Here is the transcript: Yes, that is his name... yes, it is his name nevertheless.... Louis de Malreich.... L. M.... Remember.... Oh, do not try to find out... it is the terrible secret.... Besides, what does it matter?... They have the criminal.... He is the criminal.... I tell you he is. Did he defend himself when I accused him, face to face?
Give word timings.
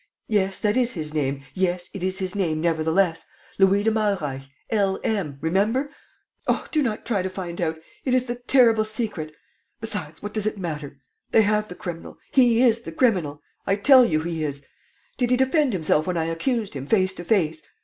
Yes, 0.27 0.59
that 0.61 0.77
is 0.77 0.93
his 0.93 1.13
name... 1.13 1.43
yes, 1.53 1.91
it 1.93 2.01
is 2.01 2.17
his 2.17 2.33
name 2.33 2.59
nevertheless.... 2.59 3.27
Louis 3.59 3.83
de 3.83 3.91
Malreich.... 3.91 4.41
L. 4.71 4.99
M.... 5.03 5.37
Remember.... 5.41 5.91
Oh, 6.47 6.65
do 6.71 6.81
not 6.81 7.05
try 7.05 7.21
to 7.21 7.29
find 7.29 7.61
out... 7.61 7.77
it 8.03 8.15
is 8.15 8.25
the 8.25 8.33
terrible 8.33 8.83
secret.... 8.83 9.31
Besides, 9.79 10.23
what 10.23 10.33
does 10.33 10.47
it 10.47 10.57
matter?... 10.57 10.97
They 11.29 11.43
have 11.43 11.67
the 11.67 11.75
criminal.... 11.75 12.17
He 12.31 12.63
is 12.63 12.81
the 12.81 12.91
criminal.... 12.91 13.43
I 13.67 13.75
tell 13.75 14.03
you 14.03 14.21
he 14.21 14.43
is. 14.43 14.65
Did 15.19 15.29
he 15.29 15.37
defend 15.37 15.71
himself 15.73 16.07
when 16.07 16.17
I 16.17 16.25
accused 16.25 16.73
him, 16.73 16.87
face 16.87 17.13
to 17.13 17.23
face? 17.23 17.61